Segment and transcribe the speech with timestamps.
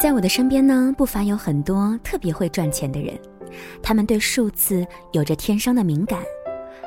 [0.00, 3.14] 在我的身边呢，不乏有很多特别会赚钱的人，
[3.82, 6.20] 他们对数字有着天生的敏感，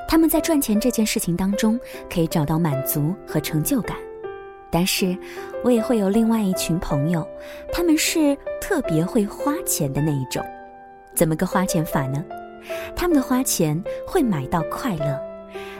[0.09, 1.79] 他们在赚钱这件事情当中
[2.11, 3.95] 可以找到满足和成就感。
[4.71, 5.15] 但是，
[5.63, 7.25] 我也会有另外一群朋友，
[7.71, 10.43] 他们是特别会花钱的那一种。
[11.13, 12.25] 怎么个花钱法呢？
[12.95, 15.21] 他们的花钱会买到快乐，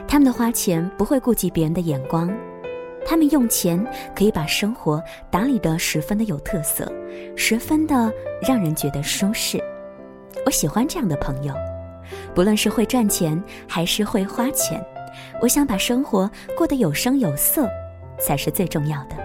[0.06, 2.32] 他们的花钱不会顾及别人的眼光。
[3.06, 3.84] 他们用钱
[4.16, 6.90] 可以把生活打理得十分的有特色，
[7.36, 8.10] 十分的
[8.40, 9.62] 让人觉得舒适。
[10.46, 11.54] 我喜欢这样的朋友，
[12.34, 14.82] 不论是会赚钱还是会花钱，
[15.42, 17.68] 我想把生活过得有声有色，
[18.18, 19.16] 才是最重要的。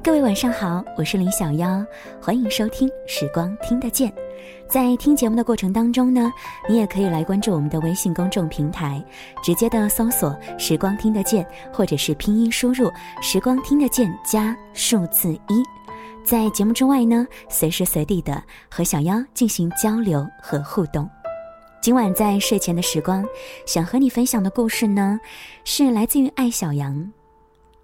[0.00, 1.84] 各位晚上好，我是林小妖，
[2.22, 4.08] 欢迎收听《时光听得见》。
[4.68, 6.32] 在听节目的过程当中呢，
[6.68, 9.02] 你也可以来关注我们的微信公众平台，
[9.42, 12.90] 直接的搜索“时光听得见”或者是拼音输入
[13.22, 15.62] “时光听得见”加数字一。
[16.22, 21.08] 在节目之外呢，随时随地的和小妖进行交流和互动。
[21.80, 23.24] 今晚在睡前的时光，
[23.64, 25.18] 想和你分享的故事呢，
[25.64, 27.10] 是来自于爱小羊，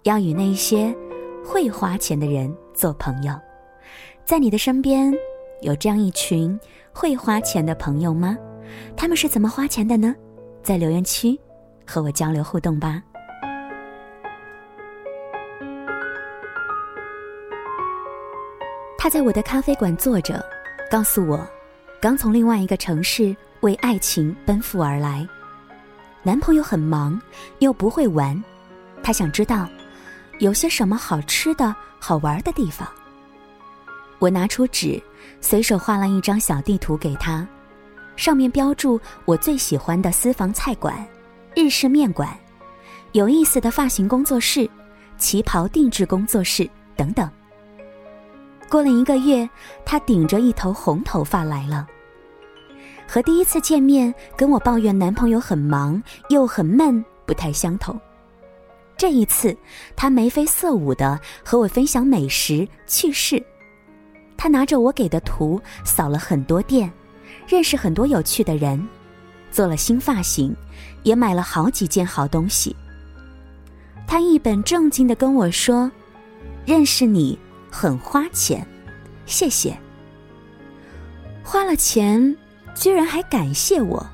[0.03, 0.95] 要与那些
[1.43, 3.33] 会花钱的人做朋友，
[4.23, 5.11] 在你的身边。
[5.61, 6.59] 有这样一群
[6.93, 8.37] 会花钱的朋友吗？
[8.95, 10.15] 他们是怎么花钱的呢？
[10.61, 11.39] 在留言区
[11.85, 13.01] 和我交流互动吧。
[18.97, 20.43] 他在我的咖啡馆坐着，
[20.89, 21.47] 告诉我，
[22.01, 25.27] 刚从另外一个城市为爱情奔赴而来，
[26.23, 27.21] 男朋友很忙
[27.59, 28.43] 又不会玩，
[29.03, 29.69] 他想知道
[30.39, 32.87] 有些什么好吃的好玩的地方。
[34.25, 34.99] 我拿出纸，
[35.39, 37.47] 随手画了一张小地图给他，
[38.15, 41.07] 上面标注我最喜欢的私房菜馆、
[41.55, 42.35] 日式面馆、
[43.11, 44.67] 有意思的发型工作室、
[45.19, 47.29] 旗袍定制工作室等等。
[48.67, 49.47] 过了一个月，
[49.85, 51.85] 他顶着一头红头发来了，
[53.07, 57.95] 和第一次见面跟我抱怨男朋友很忙又很闷不太相同。
[58.97, 59.55] 这一次，
[59.95, 63.39] 他眉飞色舞的和我分享美食趣事。
[64.45, 66.93] 他拿着我给的图扫了很多店，
[67.47, 68.87] 认识很多有趣的人，
[69.49, 70.55] 做了新发型，
[71.01, 72.75] 也买了好几件好东西。
[74.05, 75.91] 他一本正经的跟我说
[76.63, 77.35] ：“认识你
[77.71, 78.63] 很花钱，
[79.25, 79.75] 谢谢。”
[81.43, 82.37] 花了钱，
[82.75, 84.05] 居然还感谢我。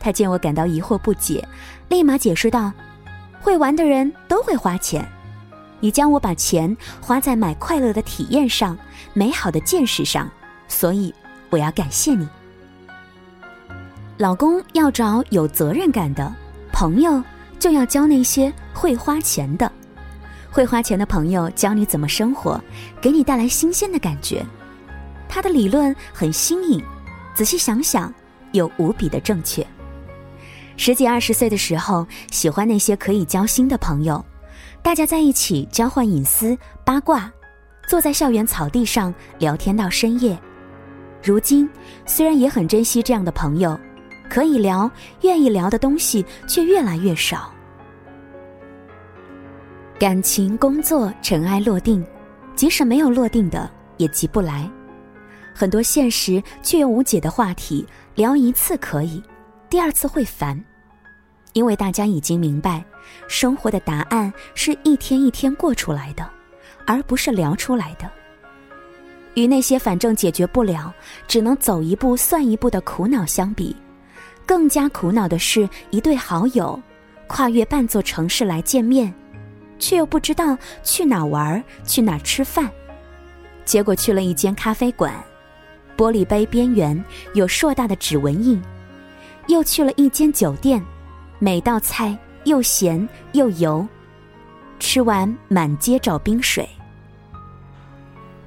[0.00, 1.46] 他见我感到疑惑不解，
[1.88, 2.72] 立马解释道
[3.40, 5.08] ：“会玩的人都会花钱。”
[5.80, 8.76] 你将我把钱花在买快乐的体验上、
[9.12, 10.30] 美好的见识上，
[10.66, 11.14] 所以
[11.50, 12.28] 我要感谢你。
[14.16, 16.34] 老公要找有责任感的
[16.72, 17.22] 朋友，
[17.58, 19.70] 就要交那些会花钱的。
[20.50, 22.60] 会花钱的朋友教你怎么生活，
[23.00, 24.44] 给你带来新鲜的感觉。
[25.28, 26.82] 他的理论很新颖，
[27.34, 28.12] 仔细想想
[28.52, 29.64] 又无比的正确。
[30.76, 34.24] 十几二十岁的时候，喜欢那些可以交心的朋友。
[34.82, 37.30] 大家在一起交换隐私八卦，
[37.88, 40.38] 坐在校园草地上聊天到深夜。
[41.22, 41.68] 如今
[42.06, 43.78] 虽然也很珍惜这样的朋友，
[44.30, 44.90] 可以聊、
[45.22, 47.52] 愿意聊的东西却越来越少。
[49.98, 52.04] 感情、工作尘埃落定，
[52.54, 54.70] 即使没有落定的也急不来。
[55.54, 57.84] 很多现实却又无解的话题，
[58.14, 59.22] 聊一次可以，
[59.68, 60.58] 第二次会烦。
[61.52, 62.84] 因为大家已经明白，
[63.26, 66.28] 生活的答案是一天一天过出来的，
[66.86, 68.08] 而不是聊出来的。
[69.34, 70.92] 与那些反正解决不了，
[71.26, 73.74] 只能走一步算一步的苦恼相比，
[74.44, 76.80] 更加苦恼的是一对好友，
[77.26, 79.12] 跨越半座城市来见面，
[79.78, 82.68] 却又不知道去哪玩、去哪吃饭，
[83.64, 85.14] 结果去了一间咖啡馆，
[85.96, 87.04] 玻璃杯边缘
[87.34, 88.60] 有硕大的指纹印，
[89.46, 90.84] 又去了一间酒店。
[91.40, 93.86] 每道菜又咸又油，
[94.80, 96.68] 吃完满街找冰水。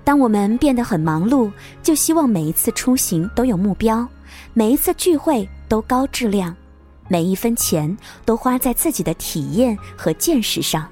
[0.04, 1.50] 当我们变得很忙碌，
[1.82, 4.06] 就希望每一次出行都有目标，
[4.54, 6.54] 每一次聚会都高质量，
[7.08, 7.96] 每一分钱
[8.26, 10.86] 都花在自己的体验和见识上。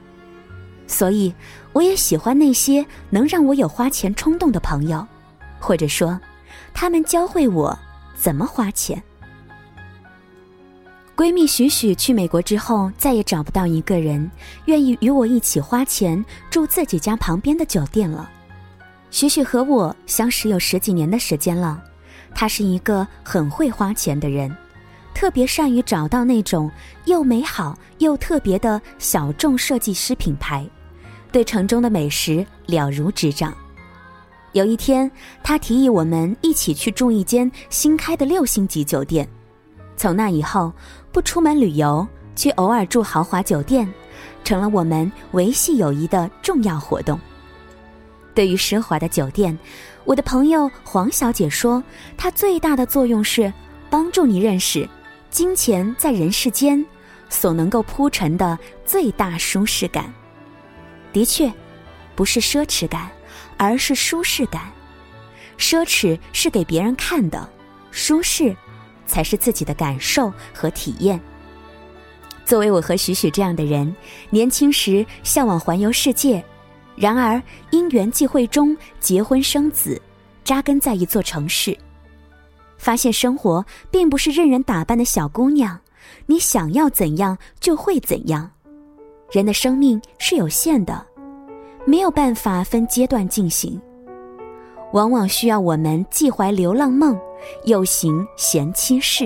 [0.88, 1.34] 所以，
[1.74, 5.06] 我也喜欢那些能让我有花钱冲动的朋友，
[5.60, 6.18] 或者说，
[6.74, 7.78] 他们教会我
[8.16, 9.02] 怎么花钱。
[11.20, 14.32] 闺蜜许许去美国之后，再也找不到一个人
[14.68, 18.32] 愿意与我一起花钱住自己家旁边的酒店了。
[19.12, 21.84] 许许和我相识有十几年的时间了，
[22.34, 24.50] 他是一个很会花钱的人，
[25.14, 26.72] 特别善于找到那种
[27.04, 30.66] 又美好又特别的小众设计师品牌，
[31.34, 33.54] 对城中的美食了如指掌。
[34.54, 35.12] 有一天，
[35.44, 39.28] 他提议我们一起去住一间新开的六星级酒店。
[40.00, 40.72] 从那以后，
[41.12, 43.86] 不出门旅游，却偶尔住豪华酒店，
[44.46, 47.20] 成了我们维系友谊的重要活动。
[48.34, 49.60] 对于奢华的酒店，
[50.06, 51.84] 我的朋友黄小姐说，
[52.16, 53.52] 它最大的作用是
[53.90, 54.88] 帮助你认识
[55.30, 56.84] 金钱在人世间
[57.28, 60.10] 所能够铺陈的最大舒适感。
[61.12, 61.52] 的确，
[62.16, 63.12] 不是奢侈感。
[63.62, 64.72] 而是舒适感，
[65.58, 67.50] 奢侈是给别人看的，
[67.92, 68.56] 舒适
[69.10, 71.20] 才是自己的感受和体验。
[72.46, 73.94] 作为我和许许这样的人，
[74.30, 76.42] 年轻时向往环游世界，
[76.96, 77.42] 然而
[77.72, 80.02] 因缘际会中结婚生子，
[80.44, 81.78] 扎根在一座城市，
[82.78, 85.80] 发现生活并不是任人打扮的小姑娘，
[86.28, 88.50] 你想要怎样就会怎样。
[89.32, 91.06] 人的生命是有限的。
[91.86, 93.82] 没有办法分阶段进行，
[94.92, 97.18] 往往需要我们既怀流浪梦，
[97.66, 99.26] 又行贤妻事；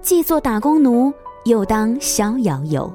[0.00, 1.12] 既做打工奴，
[1.44, 2.92] 又当逍遥游。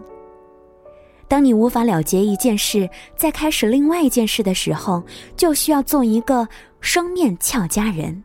[1.28, 5.04] 当你无法了结一件事，再开始另外一件事的时候，
[5.36, 6.48] 就需要做一个
[6.82, 8.24] 双面俏佳人。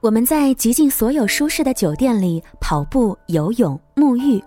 [0.00, 4.42] 我们在极尽所有舒适的酒店里跑步、游泳、沐浴。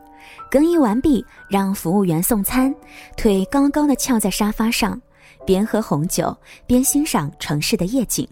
[0.52, 2.74] 更衣完毕，让服务员送餐，
[3.16, 5.00] 腿高高的翘在沙发上，
[5.46, 6.36] 边喝红酒
[6.66, 8.28] 边欣赏城市的夜景。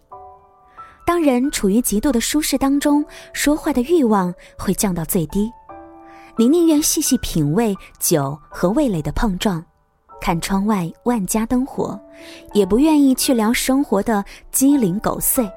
[1.05, 3.03] 当人处于极度的舒适当中，
[3.33, 5.51] 说话的欲望会降到最低。
[6.37, 9.63] 你宁愿细细品味酒和味蕾的碰撞，
[10.21, 11.99] 看窗外万家灯火，
[12.53, 15.47] 也不愿意去聊生活的鸡零狗碎。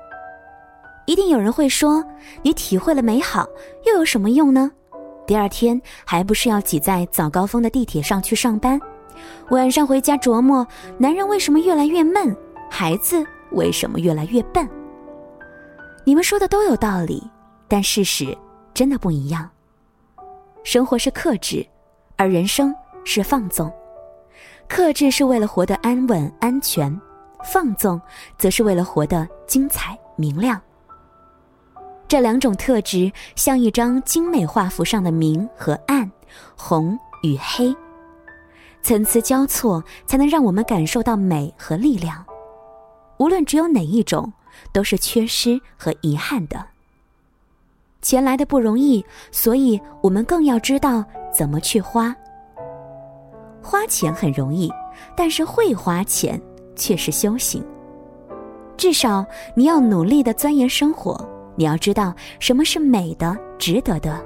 [1.07, 2.05] 一定有人会说
[2.43, 3.47] ：“你体会了美好，
[3.87, 4.71] 又有什么用呢？”
[5.27, 8.79] 第二天还不是要挤在早高峰的地铁上去上班，
[9.51, 10.67] 晚上回家琢磨
[10.99, 12.37] 男人为什么越来越闷，
[12.69, 14.69] 孩子为什么越来越笨。
[16.07, 17.21] 你们说的都有道理，
[17.67, 18.27] 但事实
[18.73, 19.51] 真的不一样。
[20.63, 21.67] 生活是克制，
[22.15, 22.73] 而人生
[23.05, 23.69] 是放纵。
[24.69, 26.97] 克制是为了活得安稳安全，
[27.43, 28.01] 放纵
[28.39, 30.63] 则是为了活得精彩明亮。
[32.07, 36.09] 这两种特质像一张精美画幅上的明和暗，
[36.57, 37.75] 红与黑，
[38.81, 42.25] 参差交错，才能让我们感受到美和力量。
[43.19, 44.33] 无论只有哪一种，
[44.73, 46.67] 都是缺失和遗憾的。
[48.03, 52.15] 钱来的不容易，所以我们更要知道怎么去花。
[53.63, 54.73] 花钱很容易，
[55.17, 56.41] 但是会花钱
[56.77, 57.65] 却是修行。
[58.77, 59.25] 至少
[59.55, 61.29] 你要努力的钻研生活。
[61.59, 64.23] 你要知道什么是美的、值得的，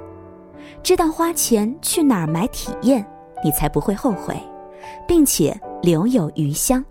[0.83, 3.09] 知道花钱去哪儿买体验，
[3.41, 4.35] 你才不会后悔，
[5.07, 6.83] 并且留有余香。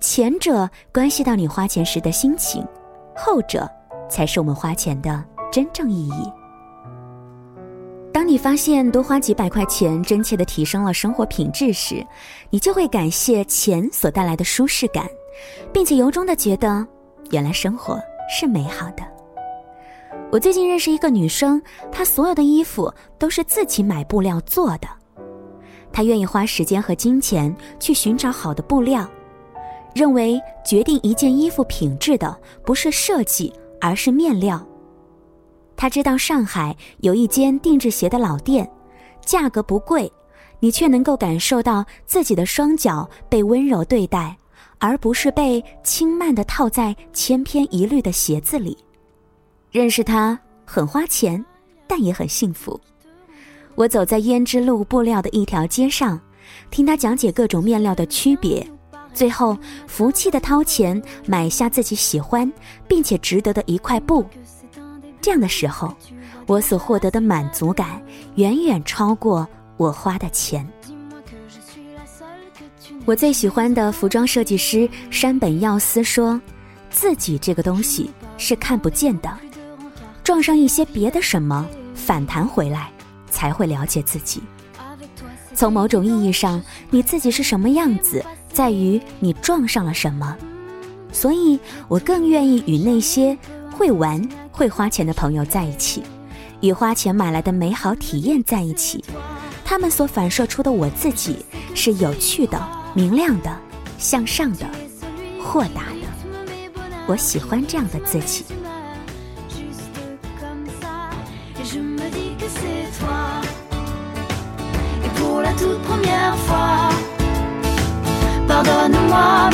[0.00, 2.66] 前者关系到你花钱时的心情，
[3.14, 3.68] 后者
[4.08, 6.32] 才是我们花钱的真正意义。
[8.12, 12.04] 当你发现多花几百块钱真切的提升了生活品质时，
[12.48, 15.06] 你就会感谢钱所带来的舒适感，
[15.70, 16.84] 并且由衷的觉得，
[17.30, 19.04] 原来生活是美好的。
[20.32, 21.60] 我最近认识一个女生，
[21.92, 24.88] 她所有的衣服都是自己买布料做的。
[25.92, 29.08] 她愿意花时间和金钱去寻找好的布料，
[29.94, 34.64] 认为决定一件衣服品质的不是设计，而是面料。
[35.76, 38.70] 他知道上海有一间定制鞋的老店，
[39.24, 40.12] 价格不贵，
[40.58, 44.36] 你却能够感受到自己的双脚被温柔对待，
[44.78, 48.76] 而不是被轻慢地套在千篇一律的鞋子里。
[49.70, 51.42] 认识他很花钱，
[51.86, 52.78] 但也很幸福。
[53.74, 56.20] 我走在胭脂路布料的一条街上，
[56.70, 58.66] 听他讲解各种面料的区别，
[59.20, 59.54] 最后
[59.86, 62.50] 服气的掏钱买下自己喜欢
[62.88, 64.24] 并且值得的一块布。
[65.20, 65.94] 这样的时候，
[66.46, 68.02] 我所获得的满足感
[68.36, 69.46] 远远超过
[69.76, 70.66] 我花的钱。
[73.04, 76.40] 我最喜欢的服装设计师山本耀司说
[76.88, 79.30] ：“自己这个东西是看不见的。”
[80.24, 82.90] 撞上一些别的什么，反弹回来，
[83.30, 84.42] 才会了解自己。
[85.54, 90.36] 从某种意义上，你自己是什么样子，在于你撞上了什么。
[91.12, 93.36] 所以我更愿意与那些
[93.72, 96.02] 会玩、会花钱的朋友在一起，
[96.60, 99.04] 与花钱买来的美好体验在一起。
[99.64, 102.60] 他们所反射出的我自己，是有趣的、
[102.94, 103.56] 明亮的、
[103.98, 104.66] 向上的、
[105.42, 106.80] 豁达的。
[107.06, 108.44] 我喜欢这样的自己。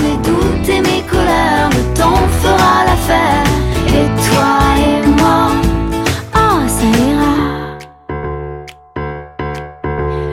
[0.02, 3.46] mes doutes et mes colères, le temps fera l'affaire.
[3.88, 4.52] Et toi
[4.88, 5.38] et moi,
[6.35, 7.37] oh, ça ira.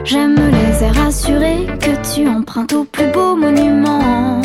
[0.03, 4.41] J'aime les airs assurés que tu empruntes au plus beau monument.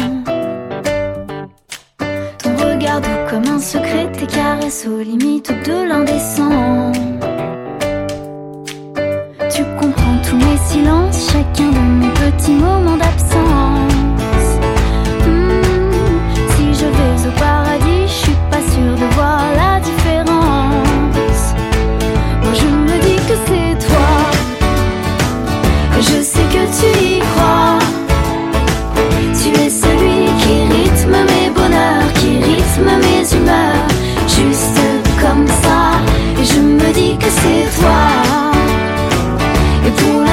[2.43, 6.93] Ton regard comme un secret, tes caresses aux limites de l'indécent.
[9.55, 13.88] Tu comprends tous mes silences, chacun de mes petits moments d'absence.
[39.91, 40.28] It's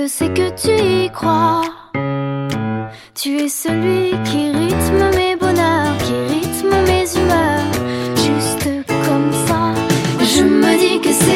[0.00, 1.62] Je sais que tu y crois.
[3.16, 7.72] Tu es celui qui rythme mes bonheurs, qui rythme mes humeurs.
[8.14, 8.68] Juste
[9.06, 9.74] comme ça,
[10.20, 11.27] je me dis que c'est